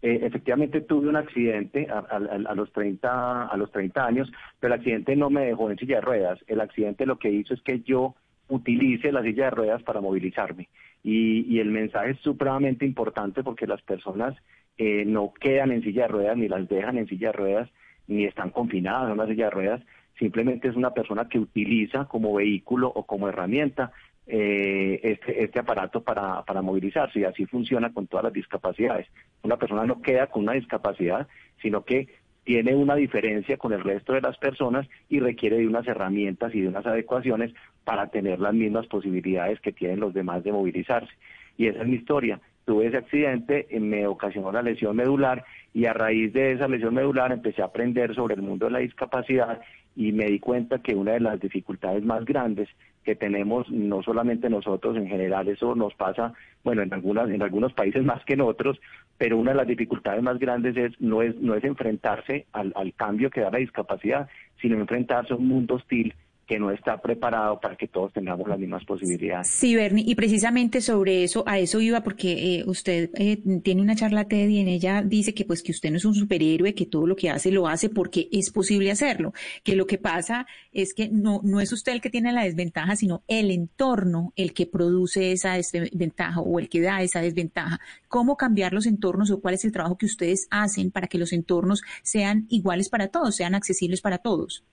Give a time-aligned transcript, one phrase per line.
[0.00, 4.30] Eh, efectivamente tuve un accidente a, a- a los 30 a los 30 años,
[4.60, 6.38] pero el accidente no me dejó en silla de ruedas.
[6.46, 8.14] El accidente lo que hizo es que yo
[8.48, 10.68] utilice la silla de ruedas para movilizarme.
[11.02, 14.36] Y, y el mensaje es supremamente importante porque las personas
[14.78, 17.70] eh, no quedan en silla de ruedas, ni las dejan en silla de ruedas,
[18.06, 19.82] ni están confinadas en una silla de ruedas.
[20.18, 23.92] Simplemente es una persona que utiliza como vehículo o como herramienta
[24.30, 29.06] eh, este, este aparato para, para movilizarse y así funciona con todas las discapacidades.
[29.42, 31.26] Una persona no queda con una discapacidad,
[31.62, 32.08] sino que
[32.44, 36.60] tiene una diferencia con el resto de las personas y requiere de unas herramientas y
[36.60, 37.52] de unas adecuaciones
[37.84, 41.12] para tener las mismas posibilidades que tienen los demás de movilizarse.
[41.56, 42.40] Y esa es mi historia.
[42.64, 46.94] Tuve ese accidente, eh, me ocasionó la lesión medular y a raíz de esa lesión
[46.94, 49.60] medular empecé a aprender sobre el mundo de la discapacidad
[49.98, 52.68] y me di cuenta que una de las dificultades más grandes
[53.02, 57.72] que tenemos, no solamente nosotros en general, eso nos pasa, bueno, en algunas, en algunos
[57.72, 58.78] países más que en otros,
[59.18, 62.94] pero una de las dificultades más grandes es no es, no es enfrentarse al, al
[62.94, 64.28] cambio que da la discapacidad,
[64.62, 66.14] sino enfrentarse a un mundo hostil
[66.48, 69.48] que no está preparado para que todos tengamos las mismas posibilidades.
[69.48, 73.94] Sí, Bernie, y precisamente sobre eso, a eso iba, porque eh, usted eh, tiene una
[73.94, 76.86] charla TED y en ella dice que pues que usted no es un superhéroe, que
[76.86, 80.94] todo lo que hace lo hace porque es posible hacerlo, que lo que pasa es
[80.94, 84.64] que no, no es usted el que tiene la desventaja, sino el entorno el que
[84.66, 87.78] produce esa desventaja o el que da esa desventaja.
[88.08, 91.34] ¿Cómo cambiar los entornos o cuál es el trabajo que ustedes hacen para que los
[91.34, 94.64] entornos sean iguales para todos, sean accesibles para todos?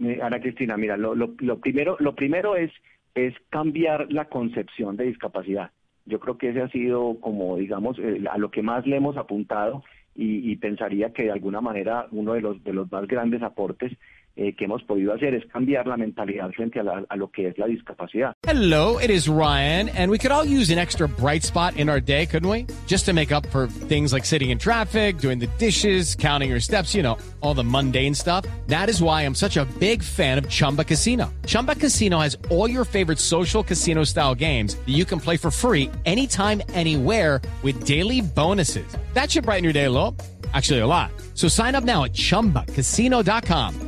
[0.00, 2.70] Eh, Ana Cristina, mira, lo, lo, lo primero, lo primero es,
[3.14, 5.70] es cambiar la concepción de discapacidad.
[6.06, 9.16] Yo creo que ese ha sido como, digamos, eh, a lo que más le hemos
[9.16, 9.82] apuntado
[10.14, 13.92] y, y pensaría que de alguna manera uno de los, de los más grandes aportes
[14.38, 17.48] eh, que hemos podido hacer es cambiar la mentalidad frente a, la- a lo que
[17.48, 18.32] es la discapacidad.
[18.46, 22.00] Hello, it is Ryan, and we could all use an extra bright spot in our
[22.00, 22.66] day, couldn't we?
[22.86, 26.60] Just to make up for things like sitting in traffic, doing the dishes, counting your
[26.60, 28.44] steps, you know, all the mundane stuff.
[28.68, 31.32] That is why I'm such a big fan of Chumba Casino.
[31.46, 35.50] Chumba Casino has all your favorite social casino style games that you can play for
[35.50, 38.86] free anytime, anywhere with daily bonuses.
[39.14, 40.14] That should brighten your day a little.
[40.54, 41.10] Actually, a lot.
[41.34, 43.87] So sign up now at chumbacasino.com.